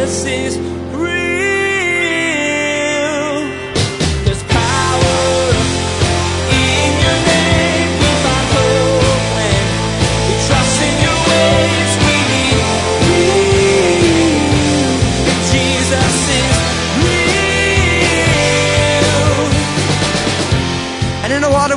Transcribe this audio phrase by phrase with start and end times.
[0.00, 0.70] Jesus is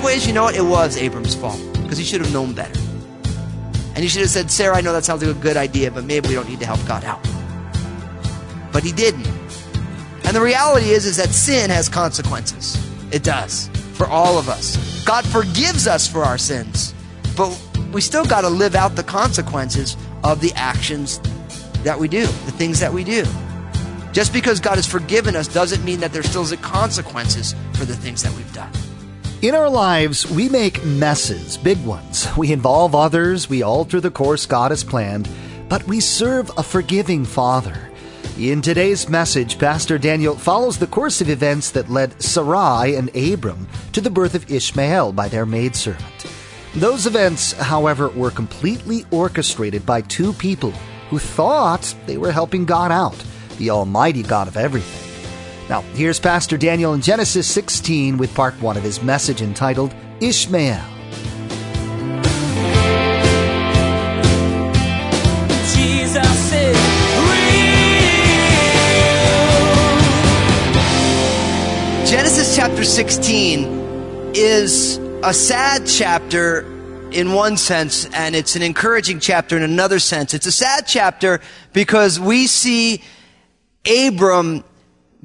[0.02, 0.56] ways, you know what?
[0.56, 2.80] It was Abram's fault because he should have known better.
[3.96, 6.04] And he should have said, Sarah, I know that sounds like a good idea, but
[6.04, 7.33] maybe we don't need to help God out.
[8.74, 9.28] But he didn't.
[10.26, 12.78] And the reality is, is that sin has consequences.
[13.14, 13.70] It does.
[13.94, 15.06] For all of us.
[15.06, 16.94] God forgives us for our sins.
[17.38, 17.58] But
[17.94, 21.20] we still got to live out the consequences of the actions
[21.84, 23.26] that we do, the things that we do.
[24.14, 27.96] Just because God has forgiven us doesn't mean that there still is consequences for the
[27.96, 28.72] things that we've done.
[29.42, 32.28] In our lives, we make messes, big ones.
[32.38, 35.28] We involve others, we alter the course God has planned,
[35.68, 37.90] but we serve a forgiving Father.
[38.38, 43.68] In today's message, Pastor Daniel follows the course of events that led Sarai and Abram
[43.92, 46.26] to the birth of Ishmael by their maidservant.
[46.74, 50.72] Those events, however, were completely orchestrated by two people
[51.12, 53.24] who thought they were helping God out,
[53.60, 55.70] the Almighty God of everything.
[55.70, 60.93] Now, here's Pastor Daniel in Genesis 16 with part one of his message entitled Ishmael.
[72.84, 76.66] Chapter 16 is a sad chapter
[77.12, 80.34] in one sense, and it's an encouraging chapter in another sense.
[80.34, 81.40] It's a sad chapter
[81.72, 83.02] because we see
[83.90, 84.66] Abram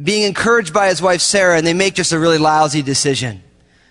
[0.01, 3.43] being encouraged by his wife Sarah, and they make just a really lousy decision.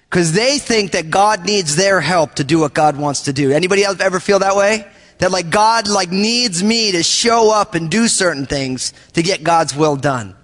[0.09, 3.51] Because they think that God needs their help to do what God wants to do.
[3.51, 4.87] Anybody else ever feel that way?
[5.17, 9.43] That like God like needs me to show up and do certain things to get
[9.43, 10.36] God's will done.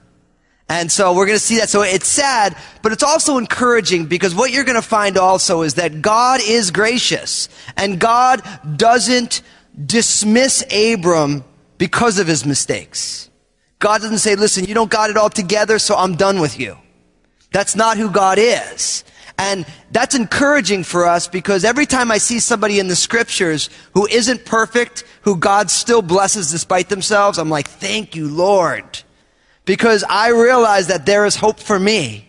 [0.73, 1.69] And so we're going to see that.
[1.69, 5.75] So it's sad, but it's also encouraging because what you're going to find also is
[5.75, 7.47] that God is gracious
[7.77, 8.41] and God
[8.75, 9.43] doesn't
[9.85, 11.43] dismiss Abram
[11.77, 13.29] because of his mistakes.
[13.77, 16.75] God doesn't say, listen, you don't got it all together, so I'm done with you.
[17.51, 19.03] That's not who God is.
[19.37, 24.07] And that's encouraging for us because every time I see somebody in the scriptures who
[24.07, 29.03] isn't perfect, who God still blesses despite themselves, I'm like, thank you, Lord.
[29.65, 32.27] Because I realize that there is hope for me.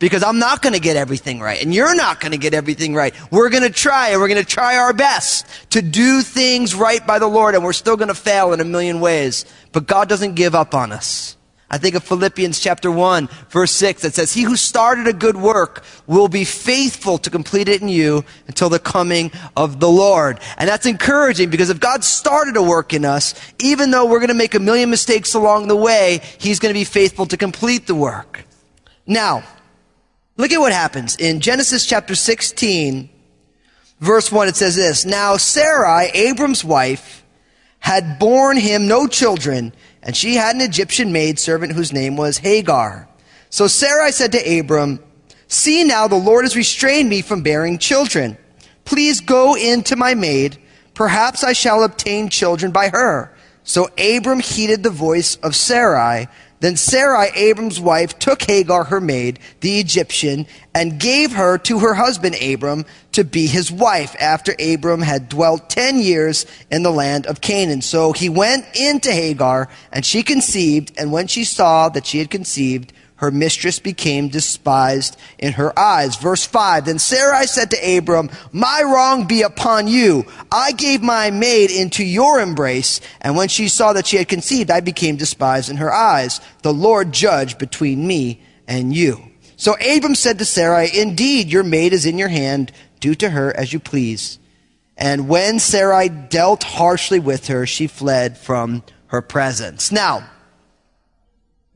[0.00, 1.62] Because I'm not going to get everything right.
[1.62, 3.14] And you're not going to get everything right.
[3.30, 7.04] We're going to try and we're going to try our best to do things right
[7.06, 9.46] by the Lord and we're still going to fail in a million ways.
[9.72, 11.36] But God doesn't give up on us.
[11.70, 15.36] I think of Philippians chapter 1 verse 6 that says, He who started a good
[15.36, 20.40] work will be faithful to complete it in you until the coming of the Lord.
[20.56, 24.28] And that's encouraging because if God started a work in us, even though we're going
[24.28, 27.86] to make a million mistakes along the way, He's going to be faithful to complete
[27.86, 28.44] the work.
[29.06, 29.42] Now,
[30.36, 33.10] look at what happens in Genesis chapter 16
[34.00, 34.48] verse 1.
[34.48, 37.23] It says this, Now Sarai, Abram's wife,
[37.84, 39.70] had borne him no children,
[40.02, 43.06] and she had an Egyptian maidservant whose name was Hagar.
[43.50, 45.00] So Sarai said to Abram,
[45.48, 48.38] See now, the Lord has restrained me from bearing children.
[48.86, 50.56] Please go in to my maid.
[50.94, 53.30] Perhaps I shall obtain children by her.
[53.64, 56.28] So Abram heeded the voice of Sarai.
[56.64, 61.92] Then Sarai, Abram's wife, took Hagar, her maid, the Egyptian, and gave her to her
[61.92, 67.26] husband Abram to be his wife after Abram had dwelt ten years in the land
[67.26, 67.82] of Canaan.
[67.82, 72.30] So he went into Hagar, and she conceived, and when she saw that she had
[72.30, 76.16] conceived, her mistress became despised in her eyes.
[76.16, 80.24] Verse 5 Then Sarai said to Abram, My wrong be upon you.
[80.50, 84.70] I gave my maid into your embrace, and when she saw that she had conceived,
[84.70, 86.40] I became despised in her eyes.
[86.62, 89.22] The Lord judge between me and you.
[89.56, 92.72] So Abram said to Sarai, Indeed, your maid is in your hand.
[93.00, 94.38] Do to her as you please.
[94.96, 99.92] And when Sarai dealt harshly with her, she fled from her presence.
[99.92, 100.28] Now,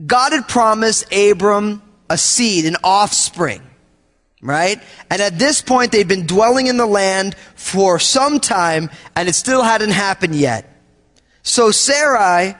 [0.05, 3.63] God had promised Abram a seed, an offspring,
[4.41, 4.81] right?
[5.11, 9.35] And at this point, they'd been dwelling in the land for some time, and it
[9.35, 10.73] still hadn't happened yet.
[11.43, 12.55] So Sarai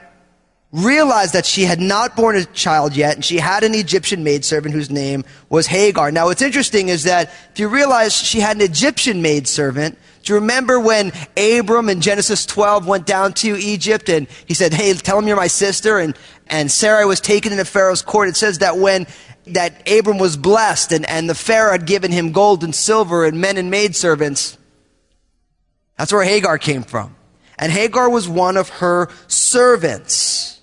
[0.71, 4.75] realized that she had not born a child yet, and she had an Egyptian maidservant
[4.75, 6.11] whose name was Hagar.
[6.11, 10.39] Now, what's interesting is that if you realize she had an Egyptian maidservant, do you
[10.39, 15.17] remember when Abram in Genesis 12 went down to Egypt and he said, Hey, tell
[15.19, 15.99] him you're my sister?
[15.99, 16.15] And,
[16.47, 18.29] and Sarai was taken into Pharaoh's court.
[18.29, 19.07] It says that when
[19.47, 23.39] that Abram was blessed and, and the Pharaoh had given him gold and silver and
[23.39, 24.57] men and maidservants,
[25.97, 27.15] that's where Hagar came from.
[27.57, 30.61] And Hagar was one of her servants.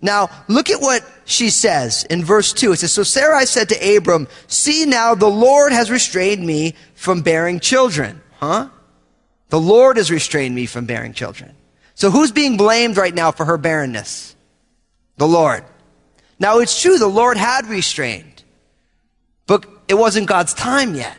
[0.00, 2.72] Now, look at what she says in verse 2.
[2.72, 7.22] It says, So Sarai said to Abram, See now, the Lord has restrained me from
[7.22, 8.20] bearing children.
[8.38, 8.68] Huh?
[9.48, 11.54] The Lord has restrained me from bearing children.
[11.94, 14.36] So who's being blamed right now for her barrenness?
[15.16, 15.64] The Lord.
[16.38, 18.44] Now it's true, the Lord had restrained,
[19.46, 21.18] but it wasn't God's time yet.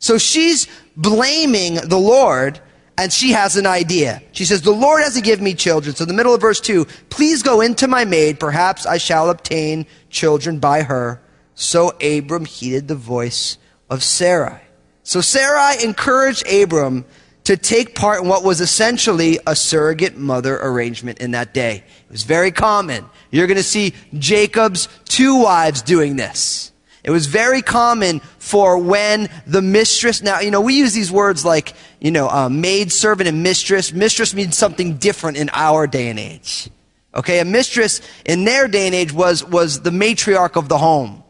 [0.00, 2.60] So she's blaming the Lord
[2.98, 4.22] and she has an idea.
[4.32, 5.94] She says, The Lord hasn't given me children.
[5.94, 8.40] So in the middle of verse 2, please go into my maid.
[8.40, 11.22] Perhaps I shall obtain children by her.
[11.54, 13.58] So Abram heeded the voice
[13.88, 14.60] of Sarai.
[15.10, 17.04] So Sarai encouraged Abram
[17.42, 21.82] to take part in what was essentially a surrogate mother arrangement in that day.
[22.04, 23.04] It was very common.
[23.32, 26.70] You're going to see Jacob's two wives doing this.
[27.02, 31.44] It was very common for when the mistress, now, you know, we use these words
[31.44, 33.92] like, you know, uh, maid servant and mistress.
[33.92, 36.70] Mistress means something different in our day and age.
[37.16, 41.24] Okay, a mistress in their day and age was, was the matriarch of the home.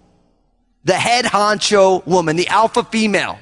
[0.85, 3.38] The head honcho woman, the alpha female.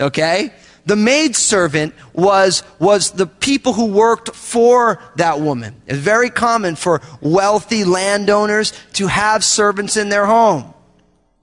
[0.00, 0.52] Okay?
[0.86, 5.80] The maidservant was, was the people who worked for that woman.
[5.86, 10.72] It's very common for wealthy landowners to have servants in their home.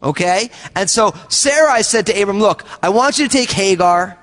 [0.01, 0.49] Okay?
[0.75, 4.17] And so Sarai said to Abram, look, I want you to take Hagar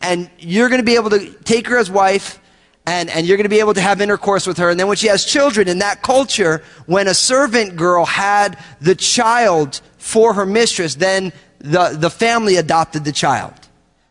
[0.00, 2.40] and you're going to be able to take her as wife
[2.86, 4.70] and, and you're going to be able to have intercourse with her.
[4.70, 8.94] And then when she has children in that culture, when a servant girl had the
[8.94, 13.59] child for her mistress, then the, the family adopted the child.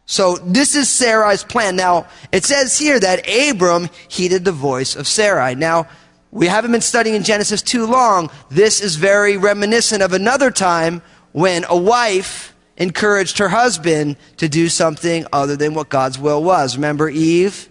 [0.09, 1.75] So this is Sarai's plan.
[1.75, 5.53] Now, it says here that Abram heeded the voice of Sarai.
[5.53, 5.87] Now,
[6.31, 8.31] we haven't been studying in Genesis too long.
[8.49, 14.67] This is very reminiscent of another time when a wife encouraged her husband to do
[14.67, 16.75] something other than what God's will was.
[16.75, 17.69] Remember Eve?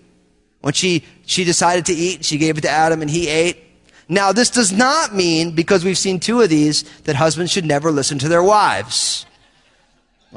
[0.61, 3.65] When she, she decided to eat, she gave it to Adam and he ate.
[4.09, 7.91] Now, this does not mean, because we've seen two of these, that husbands should never
[7.91, 9.27] listen to their wives.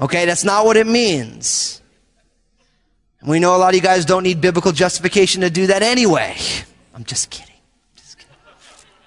[0.02, 1.78] Okay, that's not what it means.
[3.22, 5.84] And we know a lot of you guys don't need biblical justification to do that
[5.84, 6.36] anyway.
[6.94, 7.56] I'm just kidding.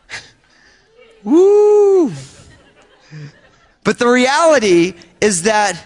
[1.24, 2.12] Woo!
[3.82, 5.78] But the reality is that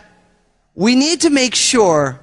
[0.75, 2.21] we need to make sure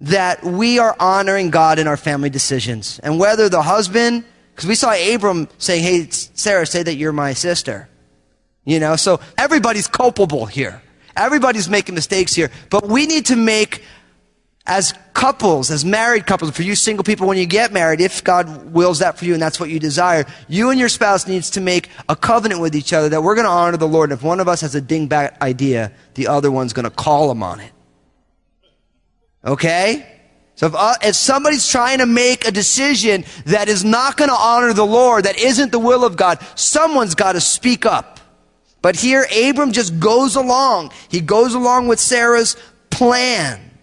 [0.00, 2.98] that we are honoring God in our family decisions.
[3.02, 4.24] And whether the husband,
[4.54, 7.88] because we saw Abram saying, Hey, Sarah, say that you're my sister.
[8.64, 10.82] You know, so everybody's culpable here.
[11.16, 12.50] Everybody's making mistakes here.
[12.70, 13.84] But we need to make
[14.66, 18.72] as couples, as married couples, for you single people, when you get married, if God
[18.72, 21.60] wills that for you and that's what you desire, you and your spouse needs to
[21.60, 24.10] make a covenant with each other that we're going to honor the Lord.
[24.10, 27.30] And if one of us has a dingbat idea, the other one's going to call
[27.30, 27.72] him on it.
[29.44, 30.10] Okay?
[30.54, 34.36] So if, uh, if somebody's trying to make a decision that is not going to
[34.36, 38.18] honor the Lord, that isn't the will of God, someone's got to speak up.
[38.80, 40.92] But here, Abram just goes along.
[41.10, 42.56] He goes along with Sarah's
[42.88, 43.73] plan.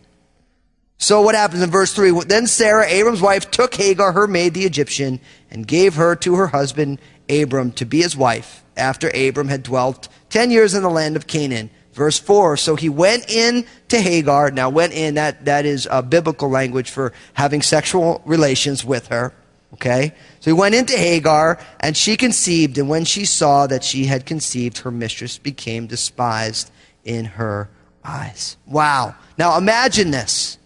[1.01, 2.11] So what happens in verse 3?
[2.27, 5.19] Then Sarah, Abram's wife, took Hagar, her maid, the Egyptian,
[5.49, 10.09] and gave her to her husband Abram to be his wife after Abram had dwelt
[10.29, 11.71] 10 years in the land of Canaan.
[11.93, 14.51] Verse 4, so he went in to Hagar.
[14.51, 19.33] Now went in, that, that is a biblical language for having sexual relations with her.
[19.73, 20.13] Okay?
[20.39, 24.27] So he went into Hagar, and she conceived, and when she saw that she had
[24.27, 26.69] conceived, her mistress became despised
[27.03, 27.71] in her
[28.03, 28.55] eyes.
[28.67, 29.15] Wow.
[29.39, 30.59] Now imagine this.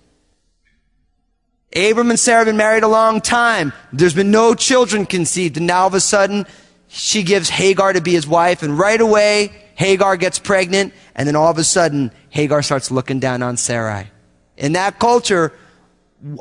[1.75, 3.73] Abram and Sarah have been married a long time.
[3.91, 5.57] There's been no children conceived.
[5.57, 6.45] And now all of a sudden,
[6.87, 8.63] she gives Hagar to be his wife.
[8.63, 10.93] And right away, Hagar gets pregnant.
[11.15, 14.09] And then all of a sudden, Hagar starts looking down on Sarai.
[14.55, 15.51] In that culture,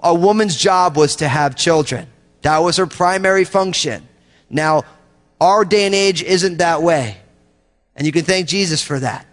[0.02, 2.06] a woman's job was to have children.
[2.42, 4.06] That was her primary function.
[4.48, 4.84] Now,
[5.40, 7.16] our day and age isn't that way.
[7.96, 9.26] And you can thank Jesus for that.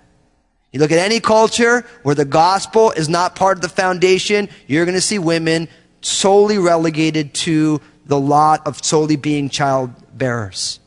[0.71, 4.85] You look at any culture where the gospel is not part of the foundation, you're
[4.85, 5.67] going to see women
[6.01, 10.79] solely relegated to the lot of solely being child bearers.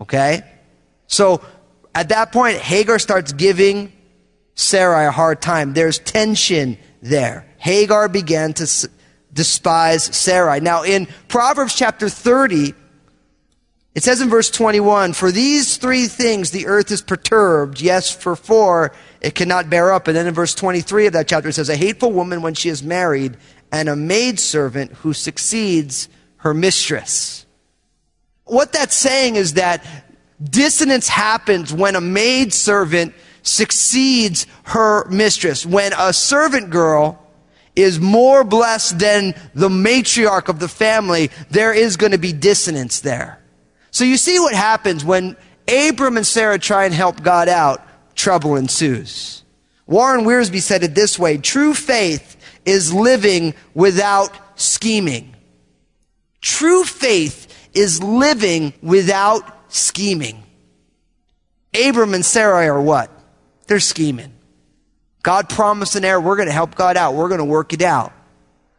[0.00, 0.42] Okay?
[1.06, 1.42] So
[1.94, 3.92] at that point, Hagar starts giving
[4.54, 5.74] Sarai a hard time.
[5.74, 7.46] There's tension there.
[7.58, 8.88] Hagar began to s-
[9.32, 10.60] despise Sarai.
[10.60, 12.74] Now in Proverbs chapter 30,
[13.94, 17.80] it says in verse 21, For these three things the earth is perturbed.
[17.80, 20.08] Yes, for four it cannot bear up.
[20.08, 22.68] And then in verse 23 of that chapter it says, A hateful woman when she
[22.68, 23.36] is married
[23.72, 27.46] and a maidservant who succeeds her mistress.
[28.44, 29.84] What that's saying is that
[30.42, 35.64] dissonance happens when a maidservant succeeds her mistress.
[35.64, 37.18] When a servant girl
[37.74, 43.00] is more blessed than the matriarch of the family, there is going to be dissonance
[43.00, 43.40] there.
[43.90, 45.36] So you see what happens when
[45.66, 47.82] Abram and Sarah try and help God out,
[48.14, 49.42] trouble ensues.
[49.86, 55.34] Warren Wiersbe said it this way True faith is living without scheming.
[56.40, 60.42] True faith is living without scheming.
[61.74, 63.10] Abram and Sarai are what?
[63.66, 64.32] They're scheming.
[65.22, 66.20] God promised an heir.
[66.20, 67.14] We're going to help God out.
[67.14, 68.12] We're going to work it out.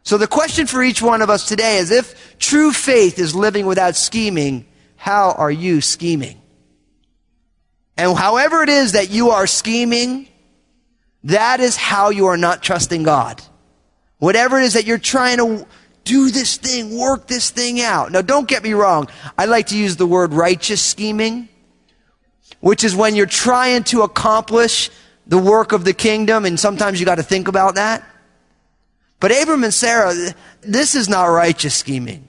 [0.02, 3.64] So the question for each one of us today is if true faith is living
[3.64, 6.40] without scheming, how are you scheming?
[7.96, 10.28] And however it is that you are scheming,
[11.24, 13.42] that is how you are not trusting God.
[14.18, 15.66] Whatever it is that you're trying to
[16.04, 18.12] do this thing, work this thing out.
[18.12, 19.08] Now don't get me wrong.
[19.36, 21.48] I like to use the word righteous scheming,
[22.60, 24.90] which is when you're trying to accomplish
[25.26, 28.04] the work of the kingdom and sometimes you got to think about that.
[29.20, 30.12] But Abram and Sarah,
[30.60, 32.28] this is not righteous scheming.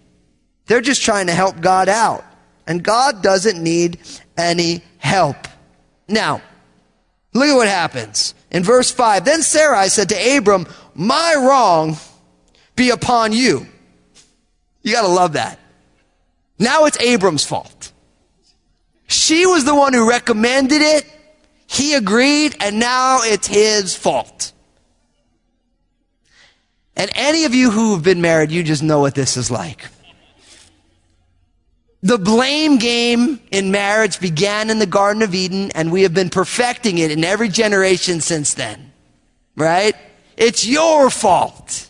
[0.67, 2.23] They're just trying to help God out.
[2.67, 3.99] And God doesn't need
[4.37, 5.35] any help.
[6.07, 6.41] Now,
[7.33, 8.33] look at what happens.
[8.49, 11.97] In verse 5, then Sarai said to Abram, My wrong
[12.75, 13.67] be upon you.
[14.81, 15.59] You gotta love that.
[16.57, 17.91] Now it's Abram's fault.
[19.07, 21.05] She was the one who recommended it.
[21.67, 24.53] He agreed, and now it's his fault.
[26.95, 29.85] And any of you who have been married, you just know what this is like.
[32.01, 36.29] The blame game in marriage began in the Garden of Eden, and we have been
[36.29, 38.93] perfecting it in every generation since then.
[39.55, 39.95] Right?
[40.37, 41.89] It's your fault.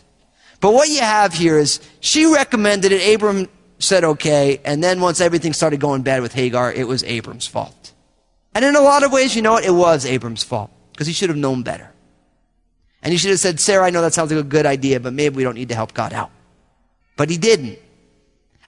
[0.60, 3.48] But what you have here is she recommended it, Abram
[3.78, 7.92] said okay, and then once everything started going bad with Hagar, it was Abram's fault.
[8.54, 9.64] And in a lot of ways, you know what?
[9.64, 11.92] It was Abram's fault because he should have known better.
[13.02, 15.12] And he should have said, Sarah, I know that sounds like a good idea, but
[15.12, 16.30] maybe we don't need to help God out.
[17.16, 17.78] But he didn't.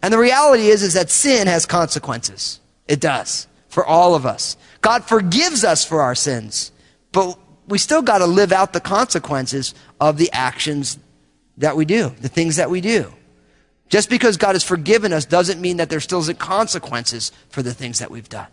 [0.02, 2.60] And the reality is, is that sin has consequences.
[2.86, 3.48] It does.
[3.68, 4.56] For all of us.
[4.80, 6.70] God forgives us for our sins.
[7.12, 10.98] But we still got to live out the consequences of the actions
[11.58, 13.12] that we do, the things that we do.
[13.88, 17.72] Just because God has forgiven us doesn't mean that there still isn't consequences for the
[17.72, 18.48] things that we've done.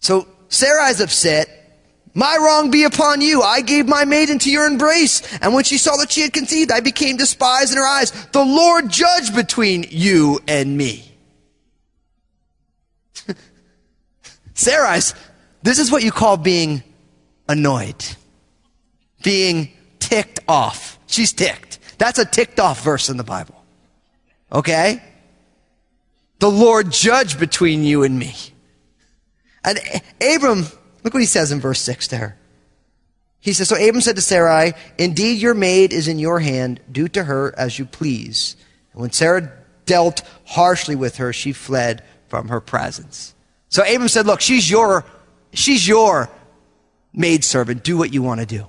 [0.00, 1.60] So Sarai's upset
[2.12, 3.42] my wrong be upon you.
[3.42, 5.22] I gave my maiden to your embrace.
[5.38, 8.10] And when she saw that she had conceived, I became despised in her eyes.
[8.32, 11.04] The Lord judge between you and me.
[14.54, 15.14] Sarai's,
[15.62, 16.82] this is what you call being
[17.50, 18.04] annoyed.
[19.22, 20.98] Being ticked off.
[21.06, 21.78] She's ticked.
[21.98, 23.62] That's a ticked off verse in the Bible.
[24.52, 25.02] Okay?
[26.38, 28.34] The Lord judge between you and me.
[29.62, 29.78] And
[30.22, 30.64] Abram
[31.02, 32.36] Look what he says in verse 6 there.
[33.40, 36.80] He says, So Abram said to Sarai, Indeed, your maid is in your hand.
[36.90, 38.56] Do to her as you please.
[38.92, 39.50] And when Sarah
[39.86, 43.34] dealt harshly with her, she fled from her presence.
[43.68, 45.04] So Abram said, Look, she's your,
[45.54, 46.28] she's your
[47.12, 47.82] maidservant.
[47.82, 48.66] Do what you want to do.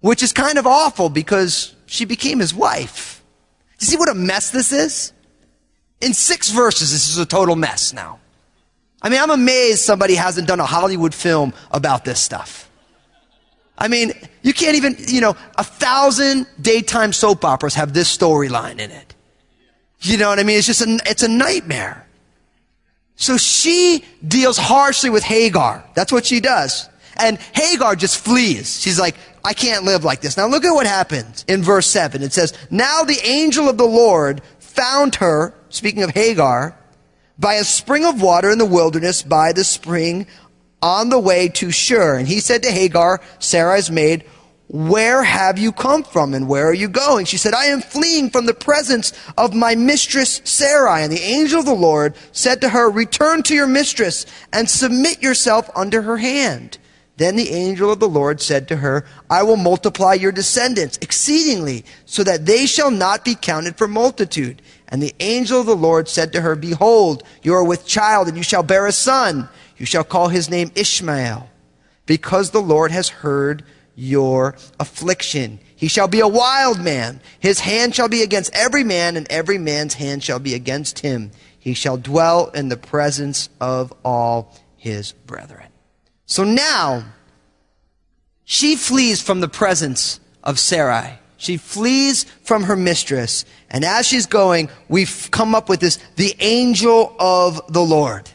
[0.00, 3.22] Which is kind of awful because she became his wife.
[3.80, 5.12] You see what a mess this is?
[6.00, 8.18] In six verses, this is a total mess now.
[9.00, 12.70] I mean, I'm amazed somebody hasn't done a Hollywood film about this stuff.
[13.76, 14.12] I mean,
[14.42, 19.14] you can't even, you know, a thousand daytime soap operas have this storyline in it.
[20.00, 20.58] You know what I mean?
[20.58, 22.06] It's just a, it's a nightmare.
[23.16, 25.84] So she deals harshly with Hagar.
[25.94, 26.88] That's what she does.
[27.16, 28.80] And Hagar just flees.
[28.80, 30.36] She's like, I can't live like this.
[30.36, 32.22] Now look at what happens in verse 7.
[32.22, 36.76] It says, Now the angel of the Lord found her, speaking of Hagar,
[37.38, 40.26] by a spring of water in the wilderness by the spring
[40.80, 42.16] on the way to Shur.
[42.16, 44.24] And he said to Hagar, Sarai's maid,
[44.68, 47.26] where have you come from and where are you going?
[47.26, 51.02] She said, I am fleeing from the presence of my mistress Sarai.
[51.02, 55.22] And the angel of the Lord said to her, return to your mistress and submit
[55.22, 56.78] yourself under her hand.
[57.18, 61.84] Then the angel of the Lord said to her, I will multiply your descendants exceedingly
[62.06, 64.62] so that they shall not be counted for multitude.
[64.88, 68.36] And the angel of the Lord said to her, Behold, you are with child, and
[68.36, 69.48] you shall bear a son.
[69.76, 71.50] You shall call his name Ishmael,
[72.06, 73.64] because the Lord has heard
[73.94, 75.60] your affliction.
[75.74, 77.20] He shall be a wild man.
[77.40, 81.30] His hand shall be against every man, and every man's hand shall be against him.
[81.58, 85.71] He shall dwell in the presence of all his brethren.
[86.26, 87.04] So now,
[88.44, 91.18] she flees from the presence of Sarai.
[91.36, 93.44] She flees from her mistress.
[93.68, 98.30] And as she's going, we've come up with this, the angel of the Lord.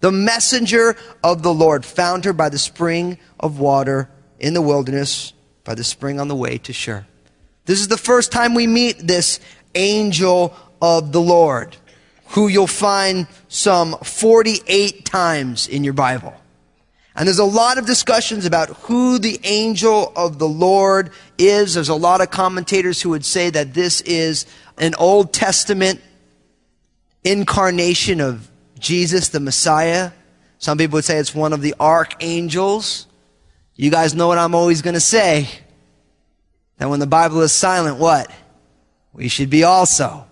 [0.00, 4.08] The messenger of the Lord found her by the spring of water
[4.38, 5.32] in the wilderness,
[5.64, 7.06] by the spring on the way to Shur.
[7.64, 9.40] This is the first time we meet this
[9.74, 11.76] angel of the Lord.
[12.28, 16.34] who you'll find some 48 times in your Bible.
[17.16, 21.74] And there's a lot of discussions about who the angel of the Lord is.
[21.74, 24.46] There's a lot of commentators who would say that this is
[24.78, 26.00] an Old Testament
[27.22, 30.10] incarnation of Jesus, the Messiah.
[30.58, 33.06] Some people would say it's one of the archangels.
[33.76, 35.48] You guys know what I'm always going to say.
[36.78, 38.30] That when the Bible is silent, what?
[39.12, 40.26] We should be also.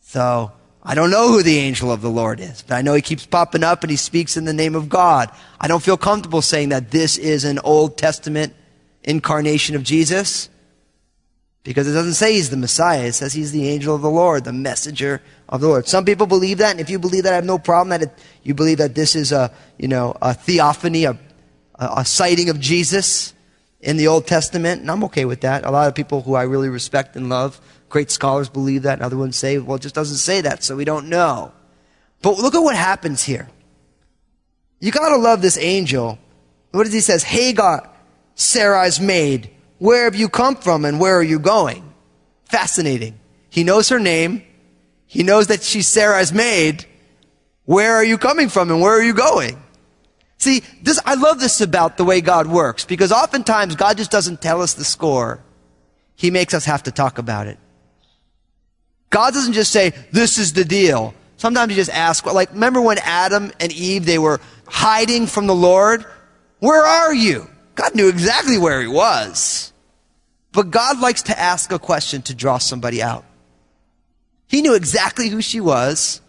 [0.00, 0.52] So,
[0.84, 3.24] I don't know who the angel of the Lord is, but I know he keeps
[3.24, 5.30] popping up and he speaks in the name of God.
[5.58, 8.54] I don't feel comfortable saying that this is an Old Testament
[9.02, 10.50] incarnation of Jesus
[11.62, 13.04] because it doesn't say he's the Messiah.
[13.04, 15.88] It says he's the angel of the Lord, the messenger of the Lord.
[15.88, 18.10] Some people believe that, and if you believe that, I have no problem that it,
[18.42, 21.12] you believe that this is a, you know, a theophany, a,
[21.76, 23.32] a, a sighting of Jesus
[23.80, 25.64] in the Old Testament, and I'm okay with that.
[25.64, 27.58] A lot of people who I really respect and love
[27.94, 30.74] Great scholars believe that, and other ones say, well, it just doesn't say that, so
[30.74, 31.52] we don't know.
[32.22, 33.48] But look at what happens here.
[34.80, 36.18] You gotta love this angel.
[36.72, 37.22] What does he says?
[37.22, 37.88] Hagar,
[38.34, 39.48] Sarai's maid,
[39.78, 41.94] where have you come from and where are you going?
[42.46, 43.20] Fascinating.
[43.48, 44.42] He knows her name.
[45.06, 46.86] He knows that she's Sarai's maid.
[47.64, 49.62] Where are you coming from and where are you going?
[50.38, 54.42] See, this, I love this about the way God works because oftentimes God just doesn't
[54.42, 55.44] tell us the score.
[56.16, 57.60] He makes us have to talk about it.
[59.14, 61.14] God doesn't just say, this is the deal.
[61.36, 65.54] Sometimes you just ask, like, remember when Adam and Eve, they were hiding from the
[65.54, 66.04] Lord?
[66.58, 67.48] Where are you?
[67.76, 69.72] God knew exactly where he was.
[70.50, 73.24] But God likes to ask a question to draw somebody out.
[74.48, 76.20] He knew exactly who she was.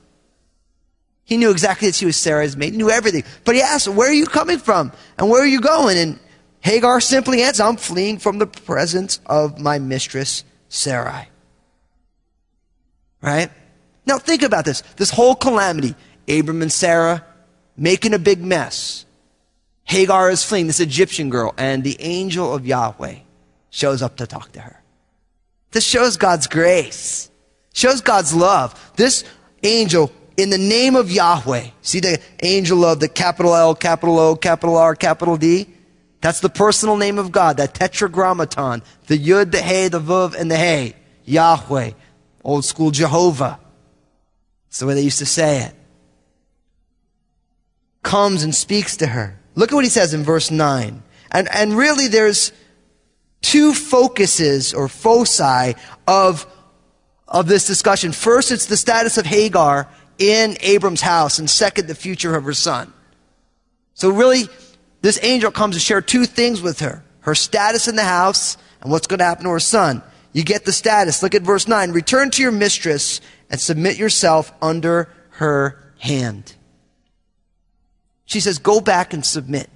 [1.24, 2.74] He knew exactly that she was Sarah's maid.
[2.74, 3.24] He knew everything.
[3.46, 4.92] But he asked, where are you coming from?
[5.18, 5.98] And where are you going?
[5.98, 6.20] And
[6.60, 11.30] Hagar simply answered, I'm fleeing from the presence of my mistress, Sarai.
[13.26, 13.50] Right?
[14.06, 14.82] Now think about this.
[14.98, 15.96] This whole calamity.
[16.30, 17.26] Abram and Sarah
[17.76, 19.06] making a big mess.
[19.84, 23.18] Hagar is fleeing, this Egyptian girl, and the angel of Yahweh
[23.70, 24.82] shows up to talk to her.
[25.72, 27.30] This shows God's grace.
[27.74, 28.94] Shows God's love.
[28.96, 29.24] This
[29.62, 34.36] angel, in the name of Yahweh, see the angel of the capital L, capital O,
[34.36, 35.68] capital R, capital D?
[36.22, 40.50] That's the personal name of God, that tetragrammaton, the Yud, the Hey, the Vav, and
[40.50, 40.96] the Hey.
[41.26, 41.92] Yahweh.
[42.46, 43.60] Old school Jehovah.
[44.68, 45.74] That's the way they used to say it.
[48.04, 49.40] Comes and speaks to her.
[49.56, 51.02] Look at what he says in verse 9.
[51.32, 52.52] And, and really there's
[53.42, 55.74] two focuses or foci
[56.08, 56.46] of,
[57.28, 58.12] of this discussion.
[58.12, 62.54] First, it's the status of Hagar in Abram's house, and second, the future of her
[62.54, 62.94] son.
[63.96, 64.44] So really,
[65.02, 67.04] this angel comes to share two things with her.
[67.22, 70.04] Her status in the house and what's going to happen to her son.
[70.36, 71.24] You get the status.
[71.24, 71.94] Look at verse 9.
[71.94, 76.54] Return to your mistress and submit yourself under her hand.
[78.26, 79.70] She says, go back and submit.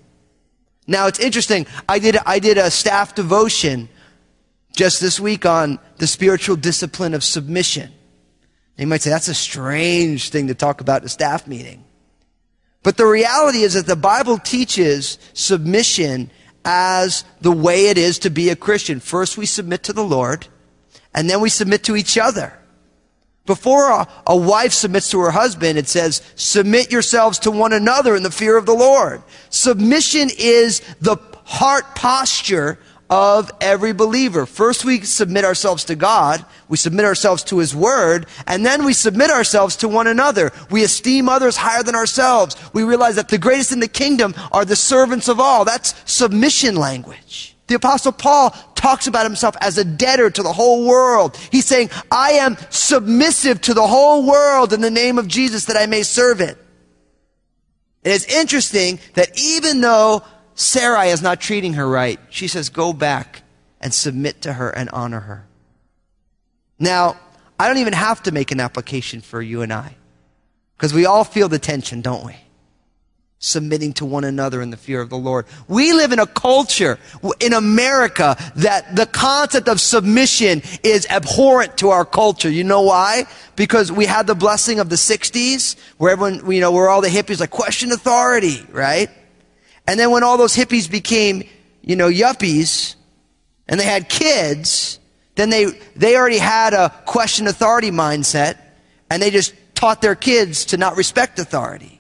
[0.85, 1.65] Now it's interesting.
[1.87, 3.87] I did, I did a staff devotion
[4.75, 7.93] just this week on the spiritual discipline of submission.
[8.75, 11.85] you might say, that's a strange thing to talk about in a staff meeting.
[12.83, 16.31] But the reality is that the Bible teaches submission
[16.65, 18.99] as the way it is to be a Christian.
[18.99, 20.47] First, we submit to the Lord,
[21.13, 22.53] and then we submit to each other.
[23.45, 28.15] Before a, a, wife submits to her husband, it says, submit yourselves to one another
[28.15, 29.23] in the fear of the Lord.
[29.49, 32.77] Submission is the heart posture
[33.09, 34.45] of every believer.
[34.45, 38.93] First we submit ourselves to God, we submit ourselves to His Word, and then we
[38.93, 40.51] submit ourselves to one another.
[40.69, 42.55] We esteem others higher than ourselves.
[42.73, 45.65] We realize that the greatest in the kingdom are the servants of all.
[45.65, 47.55] That's submission language.
[47.67, 51.37] The apostle Paul talks about himself as a debtor to the whole world.
[51.51, 55.77] He's saying, I am submissive to the whole world in the name of Jesus that
[55.77, 56.57] I may serve it.
[58.03, 60.23] It's interesting that even though
[60.59, 62.19] Sarai is not treating her right.
[62.29, 63.43] She says, go back
[63.79, 65.47] and submit to her and honor her.
[66.77, 67.17] Now,
[67.57, 69.95] I don't even have to make an application for you and I.
[70.75, 72.35] Because we all feel the tension, don't we?
[73.39, 75.45] Submitting to one another in the fear of the Lord.
[75.69, 76.99] We live in a culture
[77.39, 82.49] in America that the concept of submission is abhorrent to our culture.
[82.49, 83.27] You know why?
[83.55, 87.07] Because we had the blessing of the 60s where everyone, you know, where all the
[87.07, 89.09] hippies like question authority, right?
[89.89, 91.49] And then when all those hippies became,
[91.81, 92.93] you know, yuppies
[93.67, 94.99] and they had kids,
[95.33, 98.59] then they, they already had a question authority mindset
[99.09, 101.99] and they just taught their kids to not respect authority.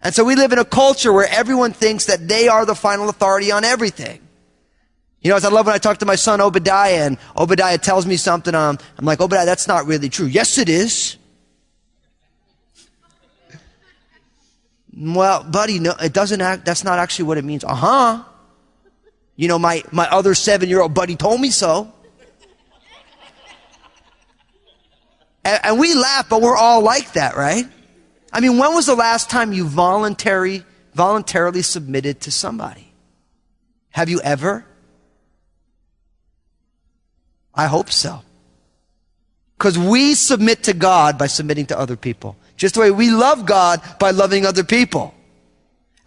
[0.00, 3.10] And so we live in a culture where everyone thinks that they are the final
[3.10, 4.20] authority on everything.
[5.20, 8.06] You know, as I love when I talk to my son Obadiah and Obadiah tells
[8.06, 10.26] me something, um, I'm like, Obadiah, that's not really true.
[10.26, 11.18] Yes, it is.
[14.96, 17.64] Well, buddy, no, it doesn't act, that's not actually what it means.
[17.64, 18.24] Uh huh.
[19.36, 21.92] You know, my, my other seven year old buddy told me so.
[25.44, 27.64] And, and we laugh, but we're all like that, right?
[28.32, 32.92] I mean, when was the last time you voluntary, voluntarily submitted to somebody?
[33.90, 34.64] Have you ever?
[37.54, 38.22] I hope so.
[39.64, 42.36] Because we submit to God by submitting to other people.
[42.54, 45.14] Just the way we love God by loving other people.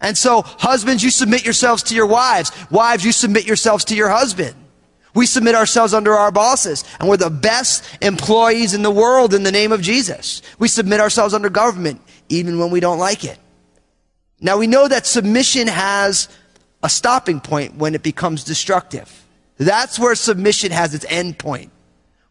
[0.00, 2.52] And so, husbands, you submit yourselves to your wives.
[2.70, 4.54] Wives, you submit yourselves to your husband.
[5.12, 9.42] We submit ourselves under our bosses, and we're the best employees in the world in
[9.42, 10.40] the name of Jesus.
[10.60, 13.40] We submit ourselves under government, even when we don't like it.
[14.40, 16.28] Now, we know that submission has
[16.84, 19.26] a stopping point when it becomes destructive.
[19.56, 21.72] That's where submission has its end point.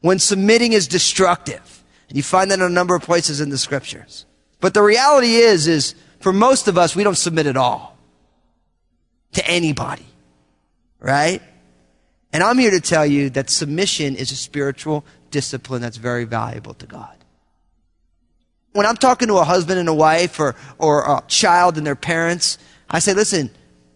[0.02, 1.84] When submitting is destructive.
[2.10, 4.26] And you find that in a number of places in the scriptures.
[4.60, 7.98] But the reality is, is for most of us, we don't submit at all
[9.34, 10.06] to anybody.
[11.00, 11.42] Right?
[12.34, 16.74] And I'm here to tell you that submission is a spiritual discipline that's very valuable
[16.76, 17.16] to God.
[18.74, 21.96] When I'm talking to a husband and a wife or, or a child and their
[21.96, 22.58] parents,
[22.90, 23.50] I say, listen,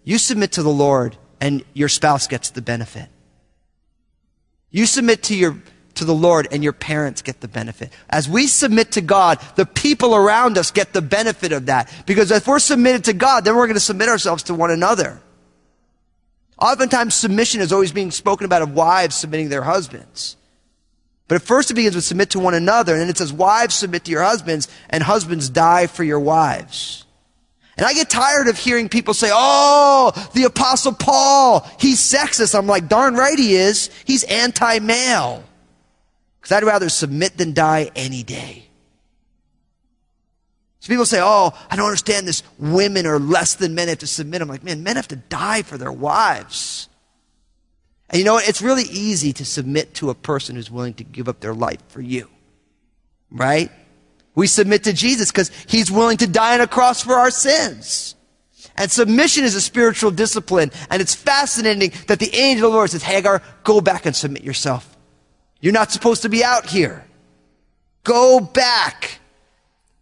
[0.04, 3.08] you submit to the Lord and your spouse gets the benefit.
[4.70, 5.62] You submit to your,
[6.02, 7.94] to the Lord and your parents get the benefit.
[8.10, 11.94] As we submit to God, the people around us get the benefit of that.
[12.08, 15.22] Because if we're submitted to God, then we're going to submit ourselves to one another.
[16.60, 20.38] Oftentimes submission is always being spoken about of wives submitting their husbands.
[21.28, 23.76] But at first it begins with submit to one another, and then it says wives
[23.76, 27.06] submit to your husbands, and husbands die for your wives.
[27.78, 32.58] And I get tired of hearing people say, oh, the apostle Paul, he's sexist.
[32.58, 33.90] I'm like, darn right he is.
[34.06, 35.44] He's anti-male.
[36.42, 38.68] Because I'd rather submit than die any day.
[40.80, 42.42] So people say, oh, I don't understand this.
[42.58, 44.42] Women are less than men have to submit.
[44.42, 46.90] I'm like, man, men have to die for their wives.
[48.10, 48.50] And you know what?
[48.50, 51.82] It's really easy to submit to a person who's willing to give up their life
[51.90, 52.28] for you.
[53.30, 53.72] Right?
[54.34, 58.16] We submit to Jesus because he's willing to die on a cross for our sins.
[58.76, 60.72] And submission is a spiritual discipline.
[60.90, 64.44] And it's fascinating that the angel of the Lord says, Hagar, go back and submit
[64.44, 64.91] yourself.
[65.62, 67.06] You're not supposed to be out here.
[68.04, 69.20] Go back.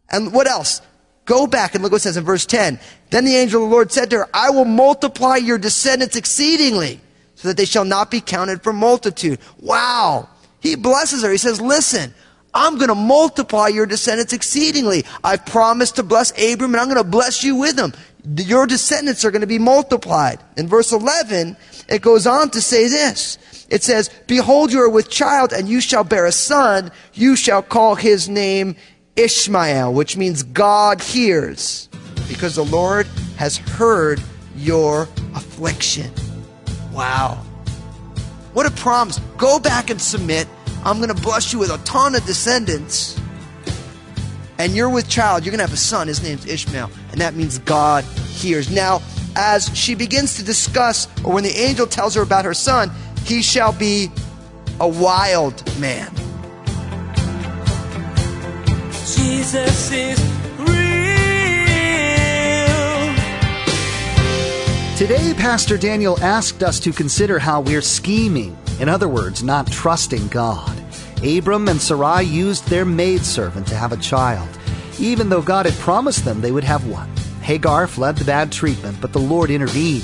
[0.10, 0.82] And what else?
[1.26, 2.80] Go back and look what it says in verse 10.
[3.12, 7.00] Then the angel of the Lord said to her, I will multiply your descendants exceedingly
[7.36, 9.39] so that they shall not be counted for multitude.
[9.60, 10.30] Wow.
[10.60, 11.30] He blesses her.
[11.30, 12.13] He says, listen,
[12.54, 15.06] I'm going to multiply your descendants exceedingly.
[15.24, 17.93] I've promised to bless Abram and I'm going to bless you with them.
[18.36, 20.40] Your descendants are going to be multiplied.
[20.58, 21.56] In verse 11,
[21.88, 23.38] it goes on to say this.
[23.70, 26.92] It says, Behold, you are with child and you shall bear a son.
[27.14, 28.76] You shall call his name
[29.16, 31.90] Ishmael, which means God hears,
[32.28, 33.06] because the Lord
[33.38, 34.22] has heard
[34.56, 35.04] your
[35.36, 36.12] affliction.
[36.92, 37.36] Wow.
[38.54, 39.20] What a promise.
[39.38, 40.48] Go back and submit.
[40.84, 43.20] I'm going to bless you with a ton of descendants.
[44.60, 45.45] And you're with child.
[45.45, 46.10] You're going to have a son.
[46.10, 46.91] His name's Ishmael.
[47.12, 48.69] And that means God hears.
[48.69, 49.02] Now,
[49.38, 52.91] as she begins to discuss, or when the angel tells her about her son,
[53.24, 54.12] he shall be
[54.82, 56.13] a wild man.
[58.91, 60.19] Jesus is
[60.60, 60.67] real.
[64.98, 68.58] Today, Pastor Daniel asked us to consider how we're scheming.
[68.82, 70.79] In other words, not trusting God.
[71.24, 74.48] Abram and Sarai used their maidservant to have a child,
[75.00, 77.10] even though God had promised them they would have one.
[77.42, 80.04] Hagar fled the bad treatment, but the Lord intervened,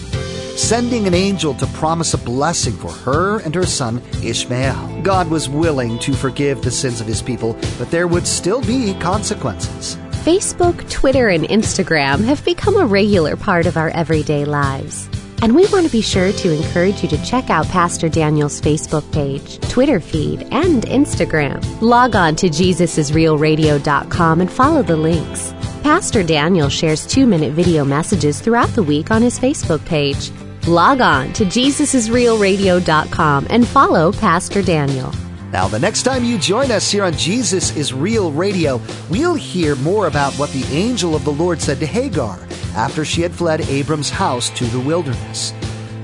[0.57, 5.01] sending an angel to promise a blessing for her and her son Ishmael.
[5.03, 8.93] God was willing to forgive the sins of his people, but there would still be
[8.95, 9.97] consequences.
[10.25, 15.07] Facebook, Twitter, and Instagram have become a regular part of our everyday lives.
[15.45, 19.05] And we want to be sure to encourage you to check out Pastor Daniel's Facebook
[19.11, 21.63] page, Twitter feed, and Instagram.
[21.83, 25.53] Log on to JesusIsRealRadio.com and follow the links.
[25.83, 30.31] Pastor Daniel shares two minute video messages throughout the week on his Facebook page.
[30.67, 35.13] Log on to JesusIsRealRadio.com and follow Pastor Daniel.
[35.51, 38.81] Now, the next time you join us here on Jesus is Real Radio,
[39.11, 42.39] we'll hear more about what the angel of the Lord said to Hagar
[42.75, 45.53] after she had fled Abram's house to the wilderness.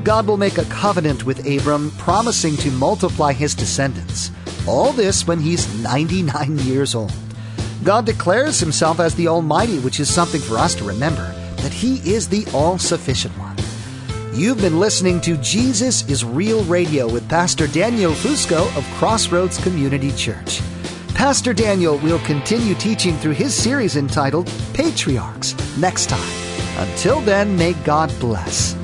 [0.03, 4.31] God will make a covenant with Abram, promising to multiply his descendants.
[4.67, 7.13] All this when he's 99 years old.
[7.83, 11.97] God declares himself as the Almighty, which is something for us to remember that he
[12.11, 13.55] is the all sufficient one.
[14.33, 20.11] You've been listening to Jesus is Real Radio with Pastor Daniel Fusco of Crossroads Community
[20.13, 20.61] Church.
[21.13, 26.40] Pastor Daniel will continue teaching through his series entitled Patriarchs next time.
[26.77, 28.80] Until then, may God bless.